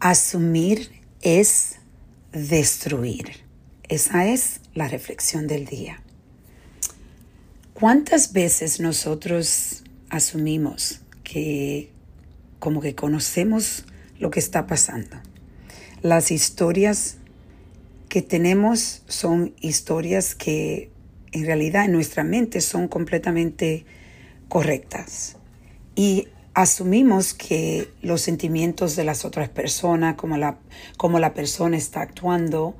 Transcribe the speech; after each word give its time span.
Asumir 0.00 0.90
es 1.20 1.76
destruir. 2.32 3.44
Esa 3.86 4.26
es 4.28 4.62
la 4.72 4.88
reflexión 4.88 5.46
del 5.46 5.66
día. 5.66 6.02
¿Cuántas 7.74 8.32
veces 8.32 8.80
nosotros 8.80 9.84
asumimos 10.08 11.02
que 11.22 11.92
como 12.60 12.80
que 12.80 12.94
conocemos 12.94 13.84
lo 14.18 14.30
que 14.30 14.40
está 14.40 14.66
pasando? 14.66 15.18
Las 16.00 16.30
historias 16.30 17.18
que 18.08 18.22
tenemos 18.22 19.02
son 19.06 19.54
historias 19.60 20.34
que 20.34 20.90
en 21.32 21.44
realidad 21.44 21.84
en 21.84 21.92
nuestra 21.92 22.24
mente 22.24 22.62
son 22.62 22.88
completamente 22.88 23.84
correctas. 24.48 25.36
Y 25.94 26.28
asumimos 26.60 27.32
que 27.32 27.90
los 28.02 28.20
sentimientos 28.20 28.94
de 28.94 29.04
las 29.04 29.24
otras 29.24 29.48
personas, 29.48 30.16
como 30.16 30.36
la, 30.36 30.58
como 30.98 31.18
la 31.18 31.32
persona 31.32 31.78
está 31.78 32.02
actuando, 32.02 32.74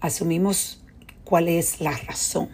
asumimos 0.00 0.80
cuál 1.24 1.48
es 1.48 1.80
la 1.80 1.96
razón. 1.96 2.48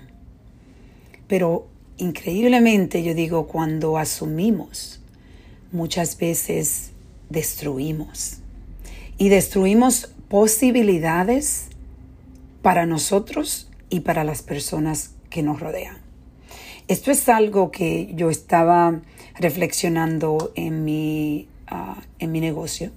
Pero 1.28 1.66
increíblemente 1.98 3.02
yo 3.02 3.14
digo, 3.14 3.46
cuando 3.46 3.98
asumimos, 3.98 5.02
muchas 5.70 6.16
veces 6.16 6.92
destruimos. 7.28 8.38
Y 9.19 9.28
destruimos 9.28 10.14
posibilidades 10.28 11.66
para 12.62 12.86
nosotros 12.86 13.70
y 13.91 14.00
para 14.00 14.24
las 14.24 14.41
personas 14.41 15.10
que 15.28 15.42
nos 15.42 15.60
rodean. 15.60 15.98
Esto 16.88 17.10
es 17.10 17.28
algo 17.28 17.70
que 17.70 18.12
yo 18.14 18.30
estaba 18.30 19.02
reflexionando 19.38 20.52
en 20.54 20.84
mi, 20.84 21.48
ah, 21.66 22.00
en 22.18 22.32
mi 22.32 22.40
negocio, 22.40 22.90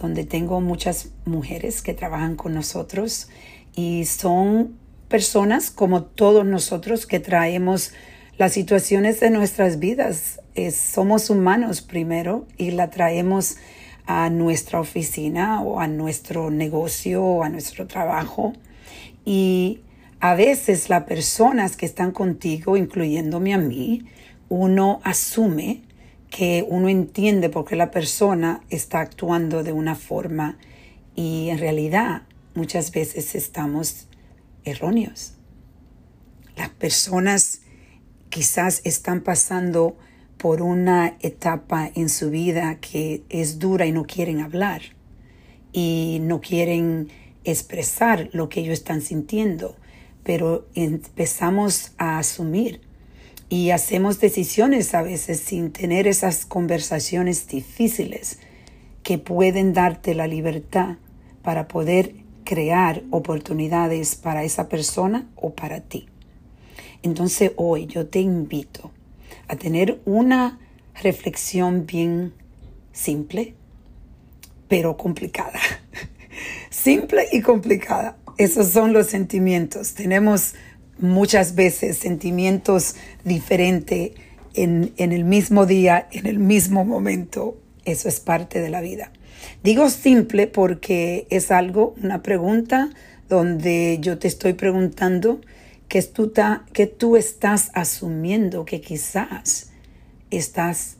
donde 0.00 0.24
tengo 0.24 0.60
muchas 0.60 1.10
mujeres 1.24 1.82
que 1.82 1.94
trabajan 1.94 2.36
con 2.36 2.54
nosotros 2.54 3.28
y 3.74 4.04
son 4.06 4.76
personas 5.08 5.70
como 5.70 6.04
todos 6.04 6.46
nosotros 6.46 7.06
que 7.06 7.20
traemos 7.20 7.92
las 8.38 8.52
situaciones 8.52 9.20
de 9.20 9.30
nuestras 9.30 9.78
vidas. 9.78 10.40
somos 10.72 11.30
humanos 11.30 11.82
primero 11.82 12.46
y 12.56 12.70
la 12.70 12.90
traemos 12.90 13.56
a 14.06 14.30
nuestra 14.30 14.80
oficina 14.80 15.62
o 15.62 15.80
a 15.80 15.86
nuestro 15.86 16.50
negocio 16.50 17.22
o 17.22 17.42
a 17.42 17.48
nuestro 17.48 17.86
trabajo. 17.86 18.52
Y 19.24 19.80
a 20.20 20.34
veces 20.34 20.88
las 20.88 21.04
personas 21.04 21.76
que 21.76 21.86
están 21.86 22.12
contigo, 22.12 22.76
incluyéndome 22.76 23.54
a 23.54 23.58
mí, 23.58 24.04
uno 24.50 25.00
asume 25.04 25.80
que 26.28 26.66
uno 26.68 26.88
entiende 26.88 27.48
por 27.48 27.64
qué 27.64 27.76
la 27.76 27.90
persona 27.90 28.62
está 28.68 29.00
actuando 29.00 29.62
de 29.62 29.72
una 29.72 29.94
forma 29.94 30.58
y 31.14 31.48
en 31.48 31.58
realidad 31.58 32.22
muchas 32.54 32.90
veces 32.90 33.34
estamos 33.34 34.08
erróneos. 34.64 35.34
Las 36.56 36.68
personas 36.68 37.62
quizás 38.28 38.82
están 38.84 39.22
pasando 39.22 39.96
por 40.36 40.62
una 40.62 41.16
etapa 41.20 41.90
en 41.94 42.08
su 42.08 42.30
vida 42.30 42.78
que 42.80 43.22
es 43.28 43.58
dura 43.60 43.86
y 43.86 43.92
no 43.92 44.04
quieren 44.04 44.40
hablar 44.40 44.82
y 45.72 46.18
no 46.22 46.40
quieren 46.40 47.08
expresar 47.44 48.30
lo 48.32 48.48
que 48.48 48.60
ellos 48.60 48.74
están 48.74 49.00
sintiendo, 49.00 49.76
pero 50.24 50.66
empezamos 50.74 51.92
a 51.98 52.18
asumir 52.18 52.89
y 53.50 53.72
hacemos 53.72 54.20
decisiones 54.20 54.94
a 54.94 55.02
veces 55.02 55.40
sin 55.40 55.72
tener 55.72 56.06
esas 56.06 56.46
conversaciones 56.46 57.48
difíciles 57.48 58.38
que 59.02 59.18
pueden 59.18 59.74
darte 59.74 60.14
la 60.14 60.28
libertad 60.28 60.98
para 61.42 61.66
poder 61.66 62.14
crear 62.44 63.02
oportunidades 63.10 64.14
para 64.14 64.44
esa 64.44 64.68
persona 64.68 65.28
o 65.34 65.52
para 65.54 65.80
ti. 65.80 66.08
Entonces 67.02 67.50
hoy 67.56 67.86
yo 67.86 68.06
te 68.06 68.20
invito 68.20 68.92
a 69.48 69.56
tener 69.56 70.00
una 70.04 70.60
reflexión 71.02 71.86
bien 71.86 72.32
simple, 72.92 73.54
pero 74.68 74.96
complicada. 74.96 75.58
simple 76.70 77.26
y 77.32 77.40
complicada. 77.40 78.16
Esos 78.38 78.68
son 78.68 78.92
los 78.92 79.08
sentimientos. 79.08 79.94
Tenemos 79.94 80.54
muchas 81.00 81.54
veces 81.54 81.98
sentimientos 81.98 82.94
diferentes 83.24 84.12
en, 84.54 84.92
en, 84.96 85.12
el 85.12 85.24
mismo 85.24 85.66
día, 85.66 86.08
en 86.12 86.26
el 86.26 86.38
mismo 86.38 86.84
momento. 86.84 87.58
Eso 87.84 88.08
es 88.08 88.20
parte 88.20 88.60
de 88.60 88.70
la 88.70 88.80
vida. 88.80 89.12
Digo 89.62 89.90
simple 89.90 90.46
porque 90.46 91.26
es 91.30 91.50
algo, 91.50 91.94
una 92.02 92.22
pregunta 92.22 92.90
donde 93.28 93.98
yo 94.00 94.18
te 94.18 94.28
estoy 94.28 94.52
preguntando 94.54 95.40
que 95.88 96.02
tú, 96.02 96.32
que 96.72 96.86
tú 96.86 97.16
estás 97.16 97.70
asumiendo 97.74 98.64
que 98.64 98.80
quizás 98.80 99.70
estás 100.30 100.96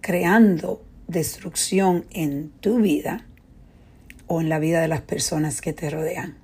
creando 0.00 0.82
destrucción 1.08 2.04
en 2.10 2.50
tu 2.60 2.78
vida 2.78 3.26
o 4.26 4.40
en 4.40 4.48
la 4.48 4.58
vida 4.58 4.80
de 4.80 4.88
las 4.88 5.00
personas 5.00 5.60
que 5.60 5.72
te 5.72 5.88
rodean. 5.90 6.43